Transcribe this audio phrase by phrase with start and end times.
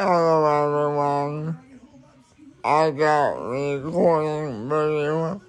[0.00, 1.58] Hello everyone.
[2.62, 5.42] I got recording video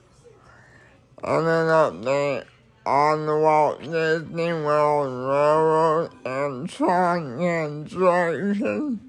[1.24, 2.46] and an update
[2.84, 9.00] on the Walt Disney World Railroad and Tron Attraction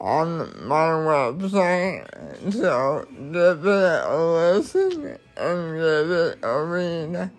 [0.00, 2.52] on my website.
[2.52, 7.30] So give it a listen and give it a read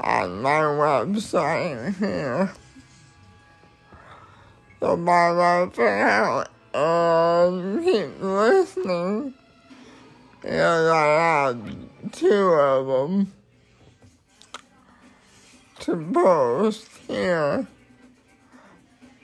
[0.00, 2.52] on my website here.
[4.80, 9.34] So bye bye for now and keep listening.
[10.40, 13.32] Because I have two of them
[15.80, 17.66] to post here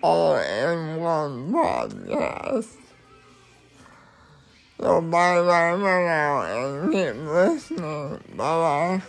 [0.02, 2.77] all in one podcast.
[4.80, 8.20] So bye bye for now and keep listening.
[8.36, 9.02] Bye bye.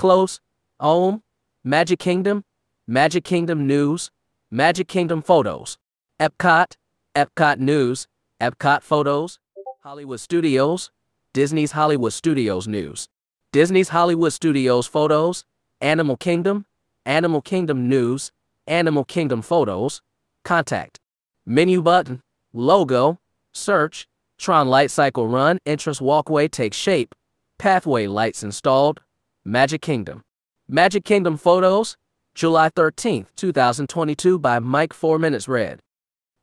[0.00, 0.40] Close,
[0.80, 1.22] Ohm,
[1.62, 2.42] Magic Kingdom,
[2.86, 4.10] Magic Kingdom News,
[4.50, 5.76] Magic Kingdom Photos,
[6.18, 6.76] Epcot,
[7.14, 8.08] Epcot News,
[8.40, 9.38] Epcot Photos,
[9.82, 10.90] Hollywood Studios,
[11.34, 13.08] Disney's Hollywood Studios News,
[13.52, 15.44] Disney's Hollywood Studios Photos,
[15.82, 16.64] Animal Kingdom,
[17.04, 18.32] Animal Kingdom News,
[18.66, 20.00] Animal Kingdom Photos,
[20.44, 20.98] Contact,
[21.44, 22.22] Menu button,
[22.54, 23.20] Logo,
[23.52, 27.14] Search, Tron Light Cycle Run, Entrance Walkway takes shape,
[27.58, 29.02] Pathway lights installed,
[29.46, 30.20] Magic Kingdom.
[30.68, 31.96] Magic Kingdom Photos,
[32.34, 35.80] July 13th, 2022 by Mike 4 Minutes Red.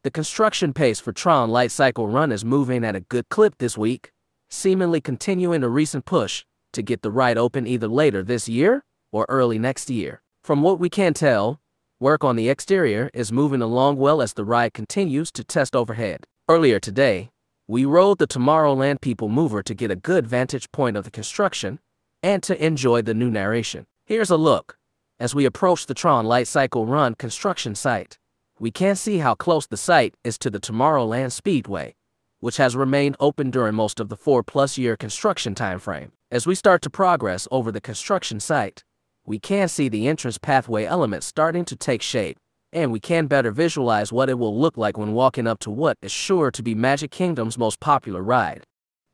[0.03, 3.77] The construction pace for Tron Light Cycle Run is moving at a good clip this
[3.77, 4.09] week,
[4.49, 9.27] seemingly continuing a recent push to get the ride open either later this year or
[9.29, 10.23] early next year.
[10.43, 11.59] From what we can tell,
[11.99, 16.25] work on the exterior is moving along well as the ride continues to test overhead.
[16.49, 17.29] Earlier today,
[17.67, 21.77] we rode the Tomorrowland People Mover to get a good vantage point of the construction
[22.23, 23.85] and to enjoy the new narration.
[24.05, 24.77] Here's a look.
[25.19, 28.17] As we approach the Tron Light Cycle Run construction site,
[28.59, 31.95] we can see how close the site is to the Tomorrowland Speedway,
[32.39, 36.11] which has remained open during most of the four plus year construction timeframe.
[36.31, 38.83] As we start to progress over the construction site,
[39.25, 42.37] we can see the entrance pathway elements starting to take shape,
[42.71, 45.97] and we can better visualize what it will look like when walking up to what
[46.01, 48.63] is sure to be Magic Kingdom's most popular ride.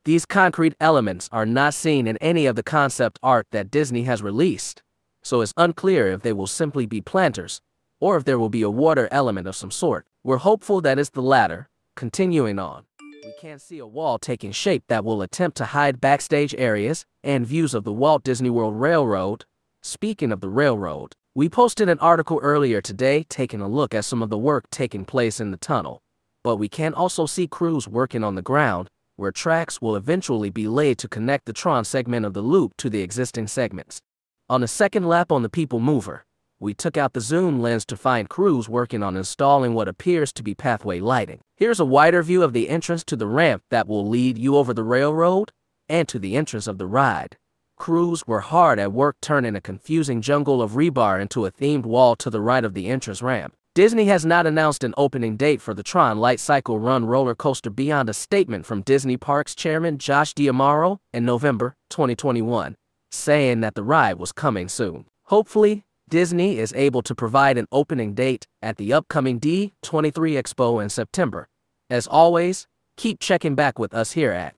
[0.06, 4.22] These concrete elements are not seen in any of the concept art that Disney has
[4.22, 4.84] released,
[5.24, 7.62] so it's unclear if they will simply be planters
[8.02, 10.06] or if there will be a water element of some sort.
[10.22, 11.69] We're hopeful that it's the latter.
[11.96, 12.84] Continuing on,
[13.24, 17.47] we can't see a wall taking shape that will attempt to hide backstage areas and
[17.47, 19.46] views of the Walt Disney World Railroad.
[19.84, 24.22] Speaking of the railroad, we posted an article earlier today taking a look at some
[24.22, 26.02] of the work taking place in the tunnel,
[26.44, 30.68] but we can also see crews working on the ground where tracks will eventually be
[30.68, 34.01] laid to connect the Tron segment of the loop to the existing segments.
[34.50, 36.25] On the second lap on the People Mover,
[36.59, 40.44] we took out the zoom lens to find crews working on installing what appears to
[40.44, 41.41] be pathway lighting.
[41.57, 44.73] Here's a wider view of the entrance to the ramp that will lead you over
[44.73, 45.52] the railroad
[45.90, 47.38] and to the entrance of the ride.
[47.75, 52.16] Crews were hard at work turning a confusing jungle of rebar into a themed wall
[52.16, 53.53] to the right of the entrance ramp.
[53.75, 57.72] Disney has not announced an opening date for the Tron Light Cycle Run roller coaster
[57.72, 62.75] beyond a statement from Disney Parks chairman Josh D'Amaro in November 2021,
[63.09, 65.06] saying that the ride was coming soon.
[65.23, 69.73] Hopefully, Disney is able to provide an opening date at the upcoming D23
[70.13, 71.47] Expo in September.
[71.90, 74.53] As always, keep checking back with us here at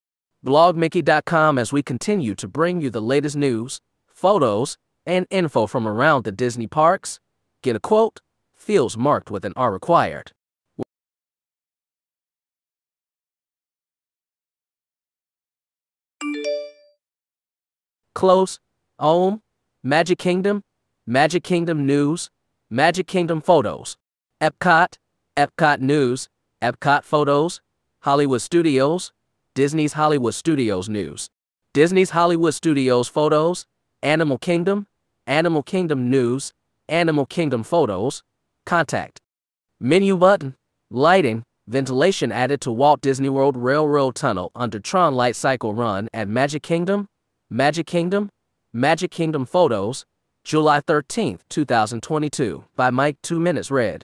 [0.45, 6.25] blogmickey.com as we continue to bring you the latest news, photos, and info from around
[6.25, 7.21] the Disney parks.
[7.63, 8.19] Get a quote?
[8.65, 10.31] Fields marked with an R required.
[18.15, 18.59] Close,
[18.97, 19.43] Ohm,
[19.83, 20.63] Magic Kingdom,
[21.05, 22.31] Magic Kingdom News,
[22.69, 23.97] Magic Kingdom Photos,
[24.41, 24.97] Epcot,
[25.37, 26.29] Epcot News,
[26.61, 27.61] Epcot Photos,
[27.99, 29.11] Hollywood Studios,
[29.53, 31.29] Disney's Hollywood Studios News,
[31.73, 33.67] Disney's Hollywood Studios Photos,
[34.01, 34.87] Animal Kingdom,
[35.27, 36.53] Animal Kingdom News,
[36.89, 38.23] Animal Kingdom Photos,
[38.65, 39.19] Contact.
[39.79, 40.55] Menu button.
[40.89, 41.43] Lighting.
[41.67, 46.63] Ventilation added to Walt Disney World Railroad Tunnel under Tron Light Cycle Run at Magic
[46.63, 47.07] Kingdom.
[47.49, 48.29] Magic Kingdom.
[48.73, 50.05] Magic Kingdom Photos.
[50.43, 54.03] July 13, 2022 by Mike 2 Minutes Red.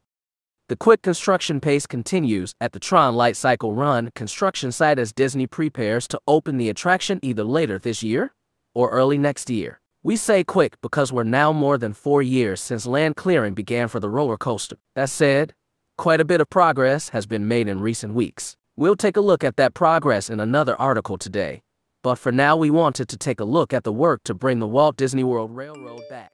[0.69, 5.45] The quick construction pace continues at the Tron Light Cycle Run construction site as Disney
[5.45, 8.33] prepares to open the attraction either later this year
[8.73, 9.80] or early next year.
[10.03, 13.99] We say quick because we're now more than four years since land clearing began for
[13.99, 14.77] the roller coaster.
[14.95, 15.53] That said,
[15.95, 18.57] Quite a bit of progress has been made in recent weeks.
[18.75, 21.61] We'll take a look at that progress in another article today.
[22.01, 24.67] But for now, we wanted to take a look at the work to bring the
[24.67, 26.31] Walt Disney World Railroad back.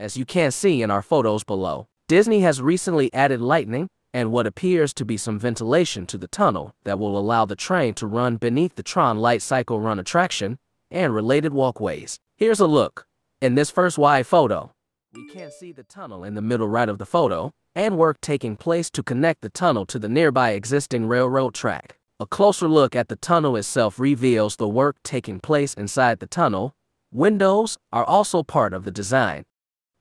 [0.00, 4.48] As you can see in our photos below, Disney has recently added lightning and what
[4.48, 8.38] appears to be some ventilation to the tunnel that will allow the train to run
[8.38, 10.58] beneath the Tron Light Cycle Run attraction
[10.90, 12.18] and related walkways.
[12.36, 13.06] Here's a look.
[13.40, 14.72] In this first wide photo,
[15.12, 18.56] we can't see the tunnel in the middle right of the photo and work taking
[18.56, 21.96] place to connect the tunnel to the nearby existing railroad track.
[22.18, 26.74] A closer look at the tunnel itself reveals the work taking place inside the tunnel.
[27.12, 29.44] Windows are also part of the design.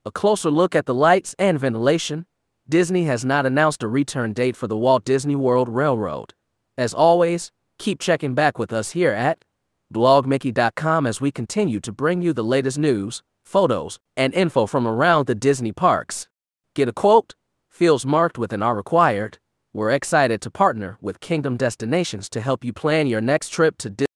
[0.03, 2.25] A closer look at the lights and ventilation.
[2.67, 6.33] Disney has not announced a return date for the Walt Disney World Railroad.
[6.79, 9.45] As always, keep checking back with us here at
[9.93, 15.27] blogmickey.com as we continue to bring you the latest news, photos, and info from around
[15.27, 16.27] the Disney parks.
[16.75, 17.35] Get a quote?
[17.69, 19.37] Fields marked with an R required.
[19.73, 23.89] We're excited to partner with Kingdom Destinations to help you plan your next trip to
[23.89, 24.12] Disney.